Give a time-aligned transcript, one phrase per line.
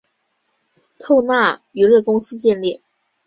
[0.97, 2.81] 透纳娱乐公司建立。